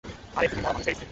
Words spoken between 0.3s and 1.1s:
আরে তুমি মরা মানুষের স্ত্রী।